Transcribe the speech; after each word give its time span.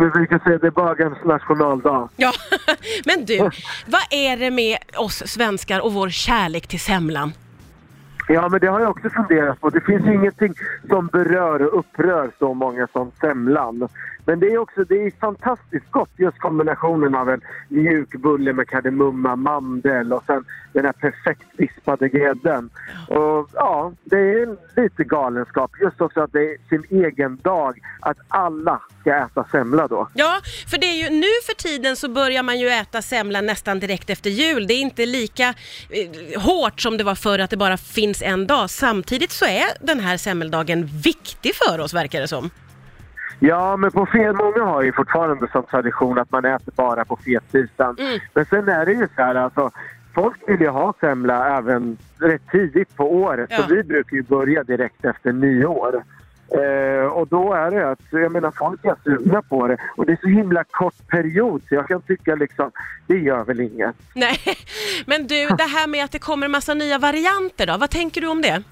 Vi 0.00 0.10
brukar 0.10 0.38
säga 0.38 0.58
det 0.58 0.66
är 0.66 0.70
bögens 0.70 1.24
nationaldag. 1.24 2.08
Ja, 2.16 2.32
men 3.06 3.24
du, 3.24 3.38
vad 3.86 4.02
är 4.10 4.36
det 4.36 4.50
med 4.50 4.78
oss 4.96 5.22
svenskar 5.26 5.80
och 5.80 5.92
vår 5.92 6.08
kärlek 6.08 6.66
till 6.66 6.80
semlan? 6.80 7.32
Ja, 8.28 8.48
men 8.48 8.60
det 8.60 8.66
har 8.66 8.80
jag 8.80 8.90
också 8.90 9.10
funderat 9.10 9.60
på. 9.60 9.70
Det 9.70 9.80
finns 9.80 10.06
ingenting 10.06 10.54
som 10.88 11.06
berör 11.06 11.62
och 11.62 11.78
upprör 11.78 12.30
så 12.38 12.54
många 12.54 12.88
som 12.92 13.10
semlan. 13.20 13.88
Men 14.26 14.40
det 14.40 14.46
är 14.46 14.58
också 14.58 14.84
det 14.84 14.94
är 14.94 15.10
fantastiskt 15.20 15.90
gott, 15.90 16.10
just 16.16 16.38
kombinationen 16.38 17.14
av 17.14 17.30
en 17.30 17.40
mjuk 17.68 18.12
bulle 18.12 18.52
med 18.52 18.68
kardemumma, 18.68 19.36
mandel 19.36 20.12
och 20.12 20.22
sen 20.26 20.44
den 20.72 20.84
här 20.84 20.92
perfekt 20.92 21.46
vispade 21.56 22.08
grädden. 22.08 22.70
Och 23.08 23.50
ja, 23.52 23.92
det 24.04 24.16
är 24.16 24.56
lite 24.82 25.04
galenskap. 25.04 25.70
Just 25.80 26.00
också 26.00 26.20
att 26.20 26.32
det 26.32 26.40
är 26.40 26.68
sin 26.68 27.04
egen 27.04 27.36
dag, 27.36 27.78
att 28.00 28.16
alla 28.28 28.80
ska 29.00 29.14
äta 29.14 29.44
semla 29.50 29.88
då. 29.88 30.08
Ja, 30.14 30.40
för 30.70 30.78
det 30.78 30.86
är 30.86 31.10
ju 31.10 31.10
nu 31.20 31.32
för 31.46 31.54
tiden 31.54 31.96
så 31.96 32.08
börjar 32.08 32.42
man 32.42 32.58
ju 32.58 32.68
äta 32.68 33.02
semla 33.02 33.40
nästan 33.40 33.80
direkt 33.80 34.10
efter 34.10 34.30
jul. 34.30 34.66
Det 34.66 34.74
är 34.74 34.80
inte 34.80 35.06
lika 35.06 35.54
eh, 35.90 36.42
hårt 36.42 36.80
som 36.80 36.96
det 36.96 37.04
var 37.04 37.14
förr 37.14 37.38
att 37.38 37.50
det 37.50 37.56
bara 37.56 37.76
finns 37.76 38.22
en 38.22 38.46
dag. 38.46 38.70
Samtidigt 38.70 39.30
så 39.30 39.44
är 39.44 39.86
den 39.86 40.00
här 40.00 40.16
semmeldagen 40.16 40.86
viktig 40.86 41.54
för 41.54 41.80
oss 41.80 41.94
verkar 41.94 42.20
det 42.20 42.28
som. 42.28 42.50
Ja, 43.40 43.76
men 43.76 43.90
på 43.90 44.06
fel, 44.06 44.34
många 44.34 44.64
har 44.64 44.82
ju 44.82 44.92
fortfarande 44.92 45.48
som 45.52 45.62
tradition 45.62 46.18
att 46.18 46.30
man 46.30 46.44
äter 46.44 46.72
bara 46.76 47.04
på 47.04 47.16
fettisdagen. 47.16 47.96
Mm. 47.98 48.20
Men 48.34 48.46
sen 48.46 48.68
är 48.68 48.86
det 48.86 48.92
ju 48.92 49.08
så 49.16 49.22
här 49.22 49.34
alltså, 49.34 49.70
folk 50.14 50.36
vill 50.46 50.60
ju 50.60 50.68
ha 50.68 50.94
semla 51.00 51.58
även 51.58 51.98
rätt 52.18 52.42
tidigt 52.50 52.96
på 52.96 53.14
året. 53.14 53.50
Ja. 53.50 53.56
Så 53.56 53.74
vi 53.74 53.82
brukar 53.82 54.16
ju 54.16 54.22
börja 54.22 54.64
direkt 54.64 55.04
efter 55.04 55.32
nyår. 55.32 56.02
Eh, 56.48 57.06
och 57.06 57.28
då 57.28 57.52
är 57.52 57.70
det 57.70 57.90
att, 57.90 58.00
jag 58.10 58.32
menar 58.32 58.52
folk 58.58 58.84
är 58.84 58.94
sugna 59.04 59.42
på 59.42 59.66
det. 59.66 59.76
Och 59.96 60.06
det 60.06 60.12
är 60.12 60.18
så 60.22 60.28
himla 60.28 60.64
kort 60.64 61.08
period 61.08 61.62
så 61.68 61.74
jag 61.74 61.88
kan 61.88 62.02
tycka 62.02 62.34
liksom, 62.34 62.70
det 63.06 63.18
gör 63.18 63.44
väl 63.44 63.60
inget. 63.60 63.96
Nej, 64.14 64.38
men 65.06 65.26
du, 65.26 65.48
det 65.48 65.62
här 65.62 65.86
med 65.86 66.04
att 66.04 66.12
det 66.12 66.18
kommer 66.18 66.44
en 66.44 66.52
massa 66.52 66.74
nya 66.74 66.98
varianter 66.98 67.66
då, 67.66 67.76
vad 67.76 67.90
tänker 67.90 68.20
du 68.20 68.26
om 68.26 68.42
det? 68.42 68.62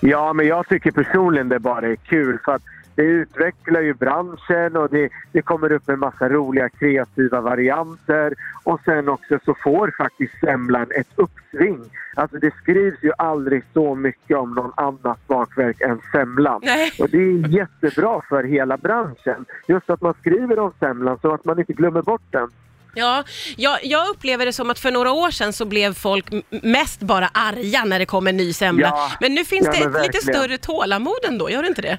Ja, 0.00 0.32
men 0.32 0.46
jag 0.46 0.68
tycker 0.68 0.90
personligen 0.90 1.48
det 1.48 1.58
bara 1.58 1.86
är 1.86 1.96
kul 1.96 2.38
för 2.44 2.54
att 2.54 2.62
det 3.00 3.06
utvecklar 3.06 3.80
ju 3.80 3.94
branschen 3.94 4.76
och 4.76 4.90
det, 4.90 5.08
det 5.32 5.42
kommer 5.42 5.72
upp 5.72 5.88
en 5.88 5.98
massa 5.98 6.28
roliga 6.28 6.68
kreativa 6.68 7.40
varianter 7.40 8.34
och 8.64 8.80
sen 8.84 9.08
också 9.08 9.38
så 9.44 9.54
får 9.62 9.94
faktiskt 9.98 10.40
semlan 10.40 10.86
ett 10.94 11.08
uppsving. 11.14 11.80
Alltså 12.14 12.36
det 12.36 12.54
skrivs 12.62 13.02
ju 13.02 13.12
aldrig 13.18 13.62
så 13.72 13.94
mycket 13.94 14.36
om 14.36 14.54
någon 14.54 14.72
annat 14.76 15.26
bakverk 15.26 15.80
än 15.80 16.00
semlan. 16.12 16.60
Nej. 16.64 16.92
Och 16.98 17.10
det 17.10 17.18
är 17.18 17.48
jättebra 17.48 18.20
för 18.28 18.44
hela 18.44 18.76
branschen. 18.76 19.44
Just 19.68 19.90
att 19.90 20.00
man 20.00 20.14
skriver 20.20 20.58
om 20.58 20.72
semlan 20.78 21.18
så 21.22 21.34
att 21.34 21.44
man 21.44 21.58
inte 21.58 21.72
glömmer 21.72 22.02
bort 22.02 22.22
den. 22.30 22.48
Ja, 22.94 23.24
jag, 23.56 23.78
jag 23.82 24.08
upplever 24.08 24.46
det 24.46 24.52
som 24.52 24.70
att 24.70 24.78
för 24.78 24.90
några 24.90 25.12
år 25.12 25.30
sedan 25.30 25.52
så 25.52 25.64
blev 25.64 25.94
folk 25.94 26.26
mest 26.62 27.00
bara 27.00 27.28
arga 27.34 27.84
när 27.84 27.98
det 27.98 28.06
kom 28.06 28.26
en 28.26 28.36
ny 28.36 28.52
semla. 28.52 28.88
Ja, 28.88 29.12
men 29.20 29.34
nu 29.34 29.44
finns 29.44 29.66
ja, 29.66 29.72
det 29.72 29.98
ett 29.98 30.06
lite 30.06 30.32
större 30.32 30.58
tålamod 30.58 31.24
ändå, 31.28 31.50
gör 31.50 31.62
det 31.62 31.68
inte 31.68 31.82
det? 31.82 31.98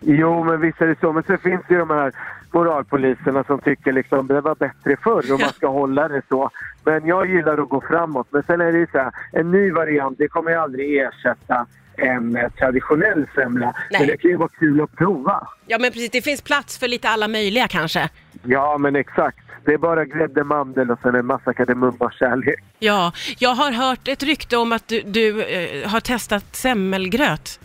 Jo, 0.00 0.44
men 0.44 0.60
visst 0.60 0.80
är 0.80 0.86
det 0.86 1.00
så. 1.00 1.12
Men 1.12 1.22
sen 1.22 1.38
finns 1.38 1.60
det 1.68 1.74
ju 1.74 1.80
de 1.80 1.90
här 1.90 2.12
moralpoliserna 2.52 3.44
som 3.44 3.60
tycker 3.60 3.92
liksom 3.92 4.26
det 4.26 4.40
var 4.40 4.54
bättre 4.54 4.96
förr 5.02 5.32
och 5.32 5.40
man 5.40 5.52
ska 5.52 5.66
hålla 5.80 6.08
det 6.08 6.22
så. 6.28 6.50
Men 6.84 7.06
jag 7.06 7.30
gillar 7.30 7.58
att 7.58 7.68
gå 7.68 7.80
framåt. 7.80 8.26
Men 8.30 8.42
sen 8.42 8.60
är 8.60 8.72
det 8.72 8.78
ju 8.78 8.86
så 8.92 8.98
här, 8.98 9.12
en 9.32 9.50
ny 9.50 9.70
variant, 9.70 10.18
det 10.18 10.28
kommer 10.28 10.50
ju 10.50 10.56
aldrig 10.56 10.96
ersätta 10.96 11.66
en 11.96 12.36
eh, 12.36 12.50
traditionell 12.50 13.26
semla. 13.34 13.74
Nej. 13.90 14.00
Men 14.00 14.08
det 14.08 14.16
kan 14.16 14.30
ju 14.30 14.36
vara 14.36 14.48
kul 14.58 14.80
att 14.80 14.96
prova. 14.96 15.48
Ja 15.66 15.78
men 15.78 15.92
precis, 15.92 16.10
det 16.10 16.22
finns 16.22 16.42
plats 16.42 16.78
för 16.78 16.88
lite 16.88 17.08
alla 17.08 17.28
möjliga 17.28 17.68
kanske. 17.68 18.08
Ja, 18.42 18.78
men 18.78 18.96
exakt. 18.96 19.38
Det 19.64 19.74
är 19.74 19.78
bara 19.78 20.04
grädde, 20.04 20.44
mandel 20.44 20.90
och 20.90 20.98
sen 21.02 21.14
en 21.14 21.26
massa 21.26 21.54
kardemumma 21.54 21.96
och 21.98 22.12
kärlek. 22.12 22.64
Ja, 22.78 23.12
jag 23.38 23.50
har 23.54 23.72
hört 23.72 24.08
ett 24.08 24.22
rykte 24.22 24.56
om 24.56 24.72
att 24.72 24.88
du, 24.88 25.00
du 25.00 25.42
eh, 25.42 25.88
har 25.88 26.00
testat 26.00 26.56
semmelgröt. 26.56 27.60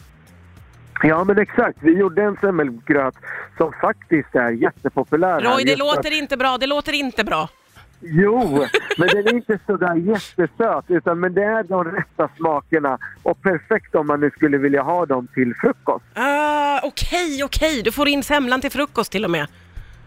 Ja, 1.04 1.24
men 1.24 1.38
exakt. 1.38 1.78
Vi 1.82 1.92
gjorde 1.98 2.24
en 2.24 2.38
semmelgröt 2.42 3.16
som 3.58 3.74
faktiskt 3.82 4.36
är 4.36 4.52
jättepopulär. 4.52 5.42
Roy, 5.42 5.64
det 5.64 5.72
Just 5.72 5.82
att- 5.82 5.96
låter 5.96 6.18
inte 6.18 6.38
bra, 6.38 6.58
det 6.58 6.68
låter 6.68 6.94
inte 6.94 7.24
bra. 7.24 7.50
Jo, 8.06 8.66
men 8.98 9.08
den 9.08 9.28
är 9.28 9.34
inte 9.34 9.60
sådär 9.66 9.96
jättesöt 9.96 10.86
utan 10.88 11.20
men 11.20 11.34
det 11.34 11.44
är 11.44 11.64
de 11.64 11.84
rätta 11.84 12.30
smakerna 12.38 12.98
och 13.24 13.42
perfekt 13.42 13.96
om 13.96 14.08
man 14.08 14.20
nu 14.20 14.32
skulle 14.36 14.58
vilja 14.58 14.82
ha 14.82 15.06
dem 15.06 15.28
till 15.34 15.54
frukost. 15.62 16.06
Ah, 16.14 16.80
Okej, 16.84 17.44
okej, 17.44 17.82
du 17.84 17.92
får 17.92 18.08
in 18.08 18.24
semlan 18.24 18.62
till 18.62 18.72
frukost 18.72 19.12
till 19.12 19.26
och 19.26 19.32
med. 19.32 19.48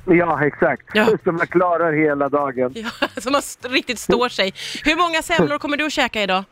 Ja, 0.07 0.45
exakt. 0.47 0.83
Ja. 0.95 1.07
Så 1.25 1.33
man 1.33 1.47
klarar 1.47 1.93
hela 1.93 2.29
dagen. 2.29 2.73
Ja, 2.75 2.91
så 3.21 3.31
man 3.31 3.43
riktigt 3.63 3.99
står 3.99 4.29
sig. 4.29 4.55
Hur 4.85 4.97
många 4.97 5.23
semlor 5.23 5.59
kommer 5.59 5.77
du 5.77 5.87
att 5.87 5.93
käka 5.93 6.23
idag? 6.23 6.45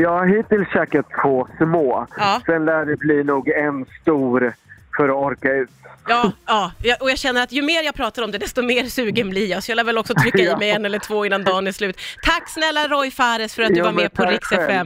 Jag 0.00 0.10
har 0.10 0.26
hittills 0.26 0.68
käkat 0.68 1.06
två 1.22 1.48
små. 1.58 2.06
Ja. 2.16 2.40
Sen 2.46 2.64
lär 2.64 2.84
det 2.84 2.96
bli 2.96 3.24
nog 3.24 3.48
en 3.48 3.84
stor 4.02 4.52
för 4.96 5.08
att 5.08 5.14
orka 5.14 5.52
ut. 5.52 5.70
Ja, 6.08 6.32
ja, 6.46 6.70
och 7.00 7.10
jag 7.10 7.18
känner 7.18 7.42
att 7.42 7.52
ju 7.52 7.62
mer 7.62 7.82
jag 7.82 7.94
pratar 7.94 8.22
om 8.22 8.30
det, 8.30 8.38
desto 8.38 8.62
mer 8.62 8.84
sugen 8.84 9.30
blir 9.30 9.46
jag. 9.46 9.62
Så 9.62 9.70
jag 9.70 9.76
lär 9.76 9.84
väl 9.84 9.98
också 9.98 10.14
trycka 10.14 10.38
i 10.38 10.56
mig 10.58 10.70
en 10.70 10.84
eller 10.84 10.98
två 10.98 11.26
innan 11.26 11.44
dagen 11.44 11.66
är 11.66 11.72
slut. 11.72 12.00
Tack 12.22 12.48
snälla 12.48 12.88
Roy 12.88 13.10
Fares 13.10 13.54
för 13.54 13.62
att 13.62 13.68
du 13.68 13.78
Ja, 13.78 13.84
var 13.84 13.92
med 13.92 14.12
på 14.12 14.24
Rix. 14.24 14.52
FM. 14.52 14.82